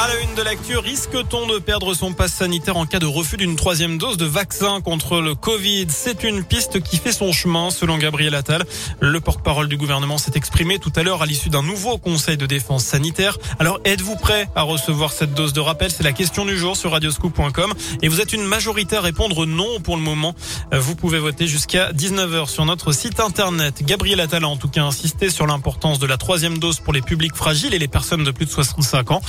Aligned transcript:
À 0.00 0.06
la 0.06 0.20
une 0.20 0.36
de 0.36 0.42
l'actu, 0.42 0.78
risque-t-on 0.78 1.48
de 1.48 1.58
perdre 1.58 1.92
son 1.92 2.12
passe 2.12 2.32
sanitaire 2.32 2.76
en 2.76 2.86
cas 2.86 3.00
de 3.00 3.06
refus 3.06 3.36
d'une 3.36 3.56
troisième 3.56 3.98
dose 3.98 4.16
de 4.16 4.26
vaccin 4.26 4.80
contre 4.80 5.20
le 5.20 5.34
Covid? 5.34 5.86
C'est 5.88 6.22
une 6.22 6.44
piste 6.44 6.80
qui 6.80 6.98
fait 6.98 7.10
son 7.10 7.32
chemin, 7.32 7.70
selon 7.70 7.98
Gabriel 7.98 8.36
Attal. 8.36 8.64
Le 9.00 9.18
porte-parole 9.18 9.66
du 9.66 9.76
gouvernement 9.76 10.16
s'est 10.16 10.36
exprimé 10.36 10.78
tout 10.78 10.92
à 10.94 11.02
l'heure 11.02 11.22
à 11.22 11.26
l'issue 11.26 11.48
d'un 11.48 11.64
nouveau 11.64 11.98
conseil 11.98 12.36
de 12.36 12.46
défense 12.46 12.84
sanitaire. 12.84 13.38
Alors, 13.58 13.80
êtes-vous 13.84 14.14
prêt 14.14 14.48
à 14.54 14.62
recevoir 14.62 15.10
cette 15.10 15.34
dose 15.34 15.52
de 15.52 15.58
rappel? 15.58 15.90
C'est 15.90 16.04
la 16.04 16.12
question 16.12 16.44
du 16.44 16.56
jour 16.56 16.76
sur 16.76 16.92
radioscoop.com. 16.92 17.74
Et 18.00 18.06
vous 18.06 18.20
êtes 18.20 18.32
une 18.32 18.44
majorité 18.44 18.98
à 18.98 19.00
répondre 19.00 19.46
non 19.46 19.80
pour 19.80 19.96
le 19.96 20.02
moment. 20.02 20.32
Vous 20.70 20.94
pouvez 20.94 21.18
voter 21.18 21.48
jusqu'à 21.48 21.90
19h 21.90 22.48
sur 22.48 22.64
notre 22.66 22.92
site 22.92 23.18
internet. 23.18 23.82
Gabriel 23.82 24.20
Attal 24.20 24.44
a 24.44 24.48
en 24.48 24.56
tout 24.56 24.68
cas 24.68 24.84
insisté 24.84 25.28
sur 25.28 25.48
l'importance 25.48 25.98
de 25.98 26.06
la 26.06 26.18
troisième 26.18 26.58
dose 26.58 26.78
pour 26.78 26.92
les 26.92 27.02
publics 27.02 27.34
fragiles 27.34 27.74
et 27.74 27.80
les 27.80 27.88
personnes 27.88 28.22
de 28.22 28.30
plus 28.30 28.46
de 28.46 28.52
65 28.52 29.10
ans. 29.10 29.22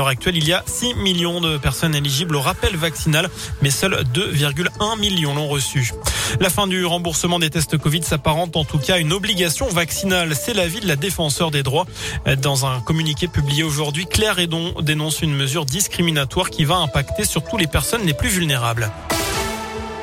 L'heure 0.00 0.09
actuelle, 0.10 0.36
il 0.36 0.46
y 0.46 0.52
a 0.52 0.62
6 0.66 0.94
millions 0.94 1.40
de 1.40 1.56
personnes 1.56 1.94
éligibles 1.94 2.36
au 2.36 2.40
rappel 2.40 2.76
vaccinal, 2.76 3.30
mais 3.62 3.70
seuls 3.70 4.04
2,1 4.14 4.98
millions 4.98 5.34
l'ont 5.34 5.48
reçu. 5.48 5.92
La 6.40 6.50
fin 6.50 6.66
du 6.66 6.84
remboursement 6.84 7.38
des 7.38 7.50
tests 7.50 7.78
Covid 7.78 8.02
s'apparente 8.02 8.56
en 8.56 8.64
tout 8.64 8.78
cas 8.78 8.94
à 8.94 8.98
une 8.98 9.12
obligation 9.12 9.68
vaccinale. 9.68 10.34
C'est 10.36 10.54
l'avis 10.54 10.80
de 10.80 10.86
la 10.88 10.96
défenseur 10.96 11.50
des 11.50 11.62
droits. 11.62 11.86
Dans 12.38 12.66
un 12.66 12.80
communiqué 12.80 13.28
publié 13.28 13.62
aujourd'hui, 13.62 14.06
Claire 14.06 14.38
Edon 14.38 14.74
dénonce 14.82 15.22
une 15.22 15.34
mesure 15.34 15.64
discriminatoire 15.64 16.50
qui 16.50 16.64
va 16.64 16.76
impacter 16.76 17.24
surtout 17.24 17.56
les 17.56 17.66
personnes 17.66 18.04
les 18.04 18.14
plus 18.14 18.28
vulnérables. 18.28 18.90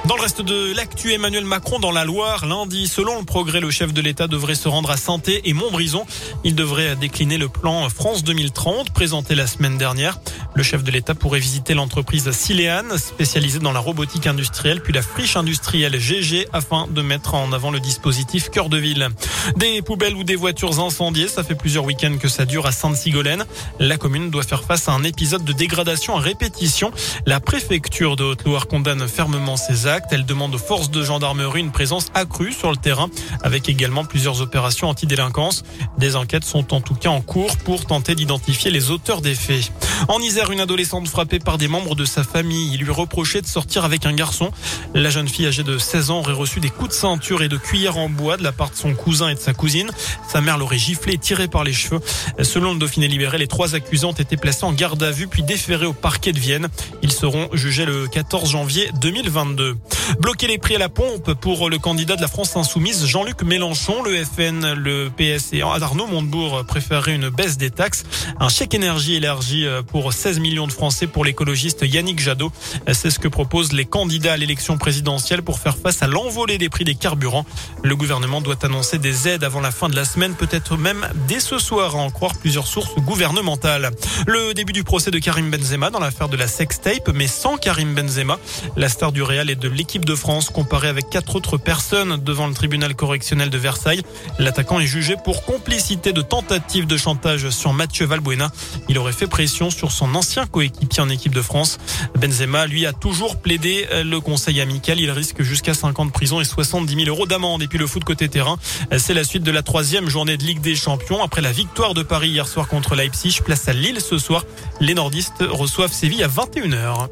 Dans 0.07 0.15
le 0.15 0.21
reste 0.21 0.41
de 0.41 0.73
l'actu, 0.73 1.11
Emmanuel 1.11 1.43
Macron 1.43 1.79
dans 1.79 1.91
la 1.91 2.05
Loire, 2.05 2.45
lundi, 2.45 2.87
selon 2.87 3.19
le 3.19 3.25
progrès, 3.25 3.59
le 3.59 3.69
chef 3.71 3.91
de 3.91 3.99
l'État 3.99 4.27
devrait 4.27 4.55
se 4.55 4.69
rendre 4.69 4.89
à 4.89 4.95
Santé 4.95 5.41
et 5.43 5.51
Montbrison. 5.51 6.05
Il 6.45 6.55
devrait 6.55 6.95
décliner 6.95 7.37
le 7.37 7.49
plan 7.49 7.89
France 7.89 8.23
2030 8.23 8.91
présenté 8.91 9.35
la 9.35 9.47
semaine 9.47 9.77
dernière. 9.77 10.17
Le 10.55 10.63
chef 10.63 10.81
de 10.81 10.91
l'État 10.91 11.13
pourrait 11.13 11.41
visiter 11.41 11.73
l'entreprise 11.73 12.31
Sileane, 12.31 12.97
spécialisée 12.97 13.59
dans 13.59 13.73
la 13.73 13.81
robotique 13.81 14.27
industrielle, 14.27 14.81
puis 14.81 14.93
la 14.93 15.01
friche 15.01 15.35
industrielle 15.35 15.99
GG, 15.99 16.47
afin 16.53 16.87
de 16.89 17.01
mettre 17.01 17.35
en 17.35 17.51
avant 17.51 17.69
le 17.69 17.81
dispositif 17.81 18.49
Cœur 18.49 18.69
de 18.69 18.77
Ville. 18.77 19.09
Des 19.57 19.81
poubelles 19.81 20.15
ou 20.15 20.23
des 20.23 20.37
voitures 20.37 20.79
incendiées, 20.79 21.27
ça 21.27 21.43
fait 21.43 21.53
plusieurs 21.53 21.83
week-ends 21.83 22.17
que 22.17 22.29
ça 22.29 22.45
dure 22.45 22.65
à 22.65 22.71
Sainte-Sigolène. 22.71 23.43
La 23.79 23.97
commune 23.97 24.31
doit 24.31 24.43
faire 24.43 24.63
face 24.63 24.87
à 24.87 24.93
un 24.93 25.03
épisode 25.03 25.43
de 25.43 25.51
dégradation 25.51 26.15
à 26.15 26.21
répétition. 26.21 26.93
La 27.25 27.41
préfecture 27.41 28.15
de 28.15 28.23
Haute-Loire 28.23 28.67
condamne 28.67 29.05
fermement 29.09 29.57
ces 29.57 29.85
actes. 29.85 29.96
Elle 30.11 30.25
demande 30.25 30.55
aux 30.55 30.59
forces 30.59 30.91
de 30.91 31.03
gendarmerie 31.03 31.59
une 31.59 31.71
présence 31.71 32.07
accrue 32.13 32.53
sur 32.53 32.71
le 32.71 32.77
terrain, 32.77 33.09
avec 33.43 33.69
également 33.69 34.05
plusieurs 34.05 34.41
opérations 34.41 34.89
anti-délinquance. 34.89 35.63
Des 35.97 36.15
enquêtes 36.15 36.45
sont 36.45 36.73
en 36.73 36.81
tout 36.81 36.95
cas 36.95 37.09
en 37.09 37.21
cours 37.21 37.57
pour 37.57 37.85
tenter 37.85 38.15
d'identifier 38.15 38.71
les 38.71 38.91
auteurs 38.91 39.21
des 39.21 39.35
faits. 39.35 39.71
En 40.09 40.19
Isère, 40.19 40.51
une 40.51 40.59
adolescente 40.59 41.07
frappée 41.07 41.39
par 41.39 41.57
des 41.57 41.67
membres 41.67 41.95
de 41.95 42.05
sa 42.05 42.23
famille. 42.23 42.71
Il 42.73 42.81
lui 42.81 42.91
reprochait 42.91 43.41
de 43.41 43.47
sortir 43.47 43.85
avec 43.85 44.05
un 44.05 44.13
garçon. 44.13 44.51
La 44.93 45.09
jeune 45.09 45.27
fille 45.27 45.47
âgée 45.47 45.63
de 45.63 45.77
16 45.77 46.11
ans 46.11 46.19
aurait 46.19 46.33
reçu 46.33 46.59
des 46.59 46.69
coups 46.69 46.89
de 46.89 46.93
ceinture 46.93 47.41
et 47.41 47.49
de 47.49 47.57
cuillère 47.57 47.97
en 47.97 48.09
bois 48.09 48.37
de 48.37 48.43
la 48.43 48.51
part 48.51 48.69
de 48.69 48.75
son 48.75 48.93
cousin 48.93 49.29
et 49.29 49.35
de 49.35 49.39
sa 49.39 49.53
cousine. 49.53 49.89
Sa 50.27 50.41
mère 50.41 50.57
l'aurait 50.57 50.77
giflé 50.77 51.13
et 51.13 51.17
tiré 51.17 51.47
par 51.47 51.63
les 51.63 51.73
cheveux. 51.73 51.99
Selon 52.41 52.73
le 52.73 52.79
Dauphiné 52.79 53.07
libéré, 53.07 53.37
les 53.37 53.47
trois 53.47 53.75
accusants 53.75 54.09
ont 54.09 54.13
été 54.13 54.37
placés 54.37 54.65
en 54.65 54.73
garde 54.73 55.01
à 55.01 55.11
vue 55.11 55.27
puis 55.27 55.43
déférés 55.43 55.85
au 55.85 55.93
parquet 55.93 56.31
de 56.31 56.39
Vienne. 56.39 56.67
Ils 57.01 57.11
seront 57.11 57.49
jugés 57.53 57.85
le 57.85 58.07
14 58.07 58.51
janvier 58.51 58.89
2022. 59.01 59.77
Bloquer 60.19 60.47
les 60.47 60.57
prix 60.57 60.75
à 60.75 60.79
la 60.79 60.89
pompe 60.89 61.33
pour 61.33 61.69
le 61.69 61.77
candidat 61.77 62.15
de 62.15 62.21
la 62.21 62.27
France 62.27 62.55
insoumise, 62.55 63.05
Jean-Luc 63.05 63.43
Mélenchon, 63.43 64.03
le 64.03 64.23
FN, 64.23 64.73
le 64.73 65.09
PS 65.09 65.53
et 65.53 65.61
Arnaud 65.61 66.07
Montebourg 66.07 66.63
préféraient 66.65 67.15
une 67.15 67.29
baisse 67.29 67.57
des 67.57 67.69
taxes. 67.69 68.03
Un 68.39 68.49
chèque 68.49 68.73
énergie 68.73 69.15
élargi 69.15 69.65
pour 69.87 70.13
16 70.13 70.39
millions 70.39 70.67
de 70.67 70.71
Français 70.71 71.07
pour 71.07 71.25
l'écologiste 71.25 71.83
Yannick 71.83 72.19
Jadot. 72.19 72.51
C'est 72.93 73.09
ce 73.09 73.19
que 73.19 73.27
proposent 73.27 73.73
les 73.73 73.85
candidats 73.85 74.33
à 74.33 74.37
l'élection 74.37 74.77
présidentielle 74.77 75.41
pour 75.41 75.59
faire 75.59 75.77
face 75.77 76.01
à 76.01 76.07
l'envolée 76.07 76.57
des 76.57 76.69
prix 76.69 76.83
des 76.83 76.95
carburants. 76.95 77.45
Le 77.83 77.95
gouvernement 77.95 78.41
doit 78.41 78.57
annoncer 78.63 78.97
des 78.97 79.27
aides 79.27 79.43
avant 79.43 79.61
la 79.61 79.71
fin 79.71 79.89
de 79.89 79.95
la 79.95 80.05
semaine, 80.05 80.33
peut-être 80.35 80.77
même 80.77 81.07
dès 81.27 81.39
ce 81.39 81.59
soir, 81.59 81.95
à 81.95 81.99
en 81.99 82.09
croire 82.09 82.35
plusieurs 82.35 82.67
sources 82.67 82.95
gouvernementales. 82.95 83.91
Le 84.25 84.53
début 84.53 84.73
du 84.73 84.83
procès 84.83 85.11
de 85.11 85.19
Karim 85.19 85.49
Benzema 85.49 85.89
dans 85.89 85.99
l'affaire 85.99 86.29
de 86.29 86.37
la 86.37 86.47
sextape, 86.47 87.09
mais 87.13 87.27
sans 87.27 87.57
Karim 87.57 87.93
Benzema. 87.93 88.39
La 88.75 88.89
star 88.89 89.11
du 89.11 89.21
Real 89.21 89.49
et 89.49 89.55
de 89.55 89.67
l'équipe 89.77 90.05
de 90.05 90.15
France 90.15 90.49
comparée 90.49 90.87
avec 90.87 91.07
quatre 91.09 91.35
autres 91.35 91.57
personnes 91.57 92.17
devant 92.17 92.47
le 92.47 92.53
tribunal 92.55 92.95
correctionnel 92.95 93.51
de 93.51 93.57
Versailles. 93.59 94.01
L'attaquant 94.39 94.79
est 94.79 94.87
jugé 94.87 95.15
pour 95.23 95.45
complicité 95.45 96.13
de 96.13 96.21
tentative 96.23 96.87
de 96.87 96.97
chantage 96.97 97.51
sur 97.51 97.73
Mathieu 97.73 98.07
Valbuena. 98.07 98.51
Il 98.89 98.97
aurait 98.97 99.13
fait 99.13 99.27
pression 99.27 99.69
sur 99.69 99.91
son 99.91 100.15
ancien 100.15 100.47
coéquipier 100.47 101.03
en 101.03 101.09
équipe 101.09 101.35
de 101.35 101.43
France. 101.43 101.77
Benzema, 102.19 102.65
lui, 102.65 102.87
a 102.87 102.93
toujours 102.93 103.37
plaidé 103.37 103.87
le 104.03 104.19
conseil 104.19 104.61
amical. 104.61 104.99
Il 104.99 105.11
risque 105.11 105.43
jusqu'à 105.43 105.75
5 105.75 105.99
ans 105.99 106.05
de 106.05 106.11
prison 106.11 106.41
et 106.41 106.45
70 106.45 106.95
000 106.95 107.07
euros 107.07 107.27
d'amende. 107.27 107.61
Et 107.61 107.67
puis 107.67 107.77
le 107.77 107.85
foot 107.85 108.03
côté 108.03 108.29
terrain, 108.29 108.57
c'est 108.97 109.13
la 109.13 109.23
suite 109.23 109.43
de 109.43 109.51
la 109.51 109.61
troisième 109.61 110.09
journée 110.09 110.37
de 110.37 110.43
Ligue 110.43 110.61
des 110.61 110.75
Champions. 110.75 111.21
Après 111.23 111.41
la 111.41 111.51
victoire 111.51 111.93
de 111.93 112.01
Paris 112.01 112.29
hier 112.29 112.47
soir 112.47 112.67
contre 112.67 112.95
Leipzig, 112.95 113.41
place 113.45 113.67
à 113.67 113.73
Lille 113.73 114.01
ce 114.01 114.17
soir. 114.17 114.43
Les 114.79 114.95
nordistes 114.95 115.43
reçoivent 115.47 115.93
Séville 115.93 116.23
à 116.23 116.27
21h. 116.27 117.09